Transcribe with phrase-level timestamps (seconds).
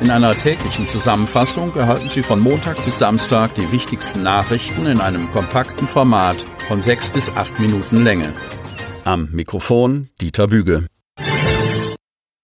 [0.00, 5.30] In einer täglichen Zusammenfassung erhalten Sie von Montag bis Samstag die wichtigsten Nachrichten in einem
[5.30, 6.38] kompakten Format
[6.68, 8.32] von sechs bis acht Minuten Länge.
[9.04, 10.86] Am Mikrofon Dieter Büge.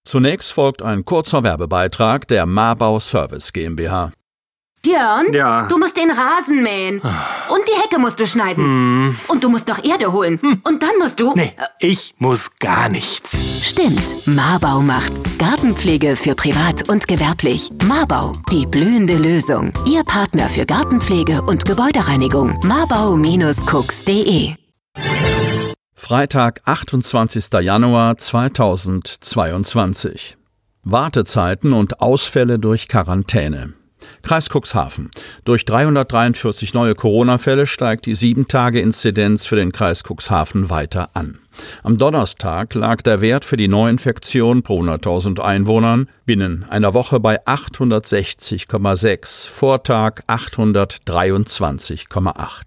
[0.04, 4.12] Zunächst folgt ein kurzer Werbebeitrag der Marbau Service GmbH.
[4.86, 5.66] Björn, Ja.
[5.68, 7.00] du musst den Rasen mähen.
[7.00, 9.16] Und die Hecke musst du schneiden.
[9.28, 10.38] Und du musst noch Erde holen.
[10.64, 11.32] Und dann musst du.
[11.34, 13.66] Nee, ich muss gar nichts.
[13.68, 15.22] Stimmt, Marbau macht's.
[15.38, 17.70] Gartenpflege für privat und gewerblich.
[17.84, 19.72] Marbau, die blühende Lösung.
[19.86, 22.60] Ihr Partner für Gartenpflege und Gebäudereinigung.
[22.64, 24.54] Marbau-cooks.de
[25.94, 27.52] Freitag, 28.
[27.62, 30.36] Januar 2022.
[30.84, 33.72] Wartezeiten und Ausfälle durch Quarantäne.
[34.26, 35.10] Kreis Cuxhaven.
[35.44, 41.38] Durch 343 neue Corona-Fälle steigt die 7-Tage-Inzidenz für den Kreis Cuxhaven weiter an.
[41.84, 47.46] Am Donnerstag lag der Wert für die Neuinfektion pro 100.000 Einwohnern binnen einer Woche bei
[47.46, 52.62] 860,6, Vortag 823,8.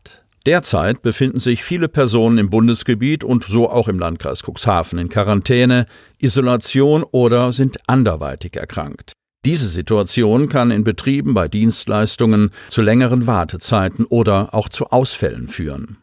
[0.45, 5.87] Derzeit befinden sich viele Personen im Bundesgebiet und so auch im Landkreis Cuxhaven in Quarantäne,
[6.19, 9.11] Isolation oder sind anderweitig erkrankt.
[9.45, 15.97] Diese Situation kann in Betrieben bei Dienstleistungen zu längeren Wartezeiten oder auch zu Ausfällen führen.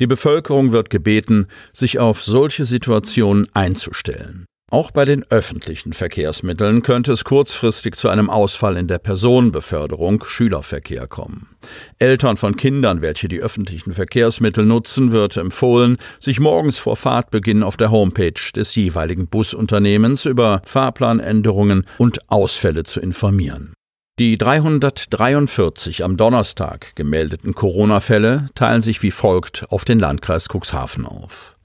[0.00, 4.44] Die Bevölkerung wird gebeten, sich auf solche Situationen einzustellen.
[4.70, 11.06] Auch bei den öffentlichen Verkehrsmitteln könnte es kurzfristig zu einem Ausfall in der Personenbeförderung Schülerverkehr
[11.06, 11.56] kommen.
[11.98, 17.78] Eltern von Kindern, welche die öffentlichen Verkehrsmittel nutzen, wird empfohlen, sich morgens vor Fahrtbeginn auf
[17.78, 23.72] der Homepage des jeweiligen Busunternehmens über Fahrplanänderungen und Ausfälle zu informieren.
[24.18, 31.56] Die 343 am Donnerstag gemeldeten Corona-Fälle teilen sich wie folgt auf den Landkreis Cuxhaven auf.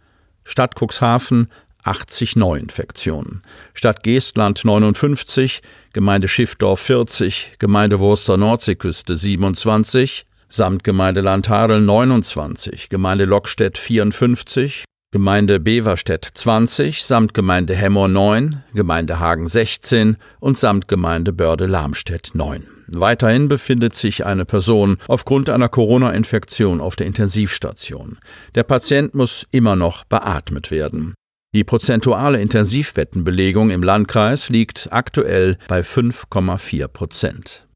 [0.46, 1.48] Stadt Cuxhaven
[1.84, 3.42] 80 Neuinfektionen.
[3.74, 5.62] Stadt Geestland 59,
[5.94, 16.26] Gemeinde Schiffdorf 40, Gemeinde Wurster Nordseeküste 27, Samtgemeinde Landhadeln 29, Gemeinde Lockstedt 54, Gemeinde Beverstedt
[16.34, 22.68] 20, Samtgemeinde Hemmer 9, Gemeinde Hagen 16 und Samtgemeinde Börde-Lamstedt 9.
[22.88, 28.18] Weiterhin befindet sich eine Person aufgrund einer Corona-Infektion auf der Intensivstation.
[28.56, 31.14] Der Patient muss immer noch beatmet werden.
[31.54, 37.68] Die prozentuale Intensivbettenbelegung im Landkreis liegt aktuell bei 5,4 Prozent.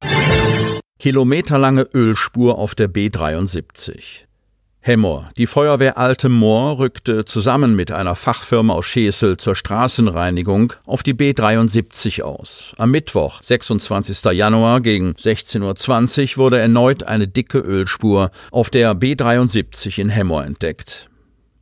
[0.98, 4.26] Kilometerlange Ölspur auf der B73.
[4.80, 5.30] Hemmoor.
[5.38, 11.14] Die Feuerwehr Alte Moor rückte zusammen mit einer Fachfirma aus Schesel zur Straßenreinigung auf die
[11.14, 12.74] B73 aus.
[12.78, 14.24] Am Mittwoch, 26.
[14.32, 21.10] Januar gegen 16.20 Uhr wurde erneut eine dicke Ölspur auf der B73 in Hemmoor entdeckt.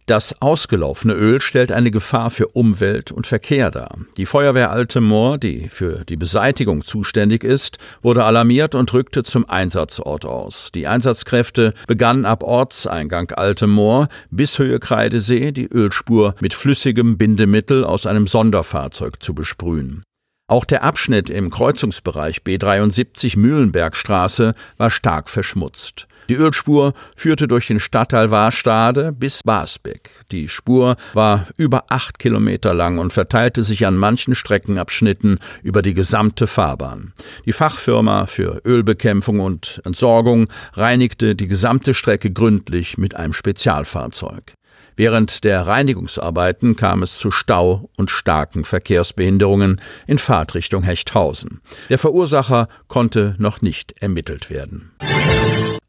[0.08, 3.98] Das ausgelaufene Öl stellt eine Gefahr für Umwelt und Verkehr dar.
[4.18, 9.50] Die Feuerwehr Alte Moor, die für die Beseitigung zuständig ist, wurde alarmiert und rückte zum
[9.50, 10.72] Einsatzort aus.
[10.76, 17.84] Die Einsatzkräfte begannen ab Ortseingang Alte Moor bis Höhe Kreidesee die Ölspur mit flüssigem Bindemittel
[17.84, 20.04] aus einem Sonderfahrzeug zu besprühen.
[20.48, 26.08] Auch der Abschnitt im Kreuzungsbereich B73 Mühlenbergstraße war stark verschmutzt.
[26.30, 30.12] Die Ölspur führte durch den Stadtteil Warstade bis Basbeck.
[30.32, 35.96] Die Spur war über acht Kilometer lang und verteilte sich an manchen Streckenabschnitten über die
[35.96, 37.14] gesamte Fahrbahn.
[37.46, 44.54] Die Fachfirma für Ölbekämpfung und Entsorgung reinigte die gesamte Strecke gründlich mit einem Spezialfahrzeug.
[44.96, 51.62] Während der Reinigungsarbeiten kam es zu Stau und starken Verkehrsbehinderungen in Fahrtrichtung Hechthausen.
[51.90, 54.92] Der Verursacher konnte noch nicht ermittelt werden.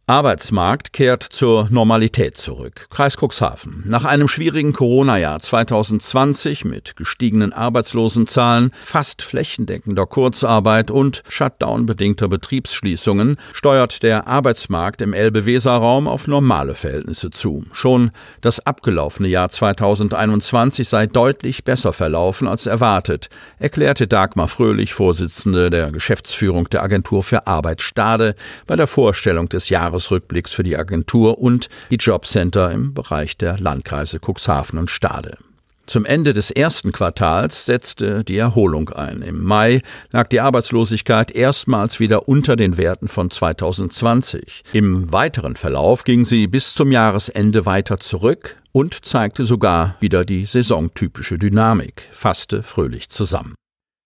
[0.09, 2.87] Arbeitsmarkt kehrt zur Normalität zurück.
[2.91, 3.83] Kreis Cuxhaven.
[3.87, 14.05] Nach einem schwierigen Corona-Jahr 2020 mit gestiegenen Arbeitslosenzahlen, fast flächendeckender Kurzarbeit und Shutdown-bedingter Betriebsschließungen steuert
[14.05, 17.65] der Arbeitsmarkt im Elbe-Weser-Raum auf normale Verhältnisse zu.
[17.73, 18.13] Schon
[18.43, 23.29] das abgelaufene Jahr 2021 sei deutlich besser verlaufen als erwartet,
[23.59, 28.37] erklärte Dagmar Fröhlich, Vorsitzende der Geschäftsführung der Agentur für Arbeit Stade,
[28.69, 33.59] bei der Vorstellung des Jahres Jahresrückblicks für die Agentur und die Jobcenter im Bereich der
[33.59, 35.39] Landkreise Cuxhaven und Stade.
[35.87, 39.23] Zum Ende des ersten Quartals setzte die Erholung ein.
[39.23, 44.65] Im Mai lag die Arbeitslosigkeit erstmals wieder unter den Werten von 2020.
[44.73, 50.45] Im weiteren Verlauf ging sie bis zum Jahresende weiter zurück und zeigte sogar wieder die
[50.45, 53.55] saisontypische Dynamik, fasste fröhlich zusammen.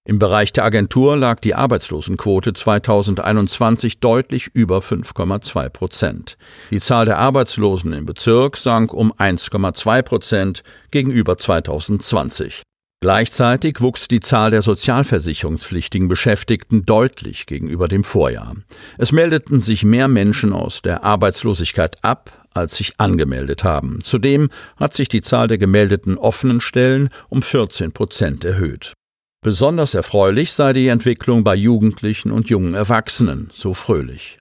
[0.07, 6.39] Im Bereich der Agentur lag die Arbeitslosenquote 2021 deutlich über 5,2 Prozent.
[6.71, 12.63] Die Zahl der Arbeitslosen im Bezirk sank um 1,2 Prozent gegenüber 2020.
[13.03, 18.57] Gleichzeitig wuchs die Zahl der sozialversicherungspflichtigen Beschäftigten deutlich gegenüber dem Vorjahr.
[18.99, 24.01] Es meldeten sich mehr Menschen aus der Arbeitslosigkeit ab, als sich angemeldet haben.
[24.03, 28.95] Zudem hat sich die Zahl der gemeldeten offenen Stellen um 14 Prozent erhöht.
[29.43, 34.39] Besonders erfreulich sei die Entwicklung bei Jugendlichen und jungen Erwachsenen, so fröhlich.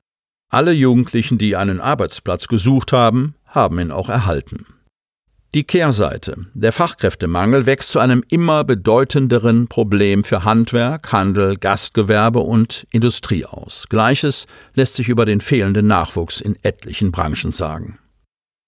[0.52, 4.66] Alle Jugendlichen, die einen Arbeitsplatz gesucht haben, haben ihn auch erhalten.
[5.56, 6.44] Die Kehrseite.
[6.54, 13.86] Der Fachkräftemangel wächst zu einem immer bedeutenderen Problem für Handwerk, Handel, Gastgewerbe und Industrie aus.
[13.90, 17.98] Gleiches lässt sich über den fehlenden Nachwuchs in etlichen Branchen sagen.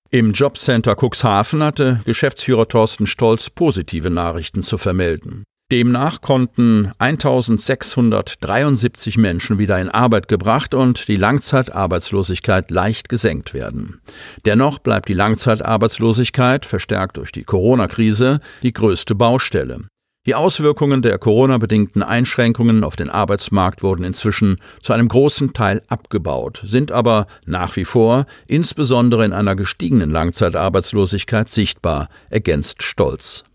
[0.09, 5.43] Im Jobcenter Cuxhaven hatte Geschäftsführer Thorsten Stolz positive Nachrichten zu vermelden.
[5.71, 14.01] Demnach konnten 1673 Menschen wieder in Arbeit gebracht und die Langzeitarbeitslosigkeit leicht gesenkt werden.
[14.45, 19.85] Dennoch bleibt die Langzeitarbeitslosigkeit, verstärkt durch die Corona-Krise, die größte Baustelle.
[20.27, 26.61] Die Auswirkungen der Corona-bedingten Einschränkungen auf den Arbeitsmarkt wurden inzwischen zu einem großen Teil abgebaut,
[26.63, 33.45] sind aber nach wie vor, insbesondere in einer gestiegenen Langzeitarbeitslosigkeit, sichtbar, ergänzt Stolz.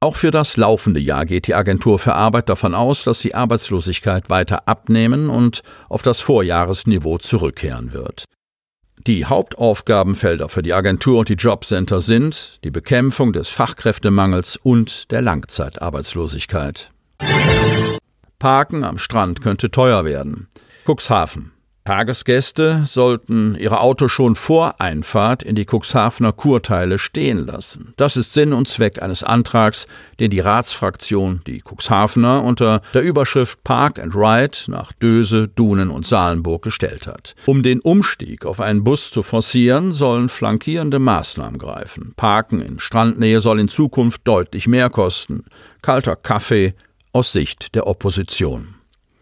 [0.00, 4.28] Auch für das laufende Jahr geht die Agentur für Arbeit davon aus, dass die Arbeitslosigkeit
[4.28, 8.24] weiter abnehmen und auf das Vorjahresniveau zurückkehren wird.
[9.06, 15.22] Die Hauptaufgabenfelder für die Agentur und die Jobcenter sind die Bekämpfung des Fachkräftemangels und der
[15.22, 16.90] Langzeitarbeitslosigkeit.
[18.38, 20.48] Parken am Strand könnte teuer werden.
[20.84, 21.55] Cuxhaven.
[21.86, 27.94] Tagesgäste sollten ihre Autos schon vor Einfahrt in die Cuxhavener Kurteile stehen lassen.
[27.96, 29.86] Das ist Sinn und Zweck eines Antrags,
[30.18, 36.08] den die Ratsfraktion, die Cuxhavener, unter der Überschrift Park and Ride nach Döse, Dunen und
[36.08, 37.36] Salenburg gestellt hat.
[37.46, 42.14] Um den Umstieg auf einen Bus zu forcieren, sollen flankierende Maßnahmen greifen.
[42.16, 45.44] Parken in Strandnähe soll in Zukunft deutlich mehr kosten.
[45.82, 46.74] Kalter Kaffee
[47.12, 48.75] aus Sicht der Opposition.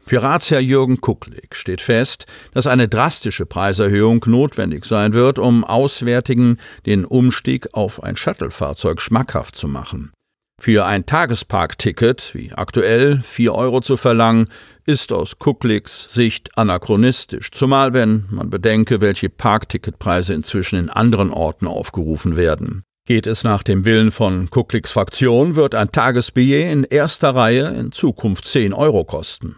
[0.07, 6.59] Für Ratsherr Jürgen Kucklig steht fest, dass eine drastische Preiserhöhung notwendig sein wird, um Auswärtigen
[6.85, 10.13] den Umstieg auf ein Shuttlefahrzeug schmackhaft zu machen.
[10.61, 14.49] Für ein Tagesparkticket, wie aktuell vier Euro zu verlangen,
[14.87, 21.67] ist aus Kuckligs Sicht anachronistisch, zumal wenn man bedenke, welche Parkticketpreise inzwischen in anderen Orten
[21.67, 22.85] aufgerufen werden.
[23.07, 27.91] Geht es nach dem Willen von Kuckligs Fraktion, wird ein Tagesbillet in erster Reihe in
[27.91, 29.57] Zukunft 10 Euro kosten.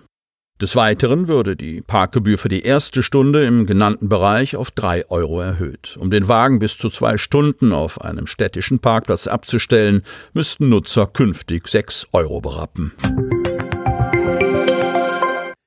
[0.58, 5.42] Des Weiteren würde die Parkgebühr für die erste Stunde im genannten Bereich auf drei Euro
[5.42, 5.98] erhöht.
[6.00, 11.68] Um den Wagen bis zu zwei Stunden auf einem städtischen Parkplatz abzustellen, müssten Nutzer künftig
[11.68, 12.92] sechs Euro berappen.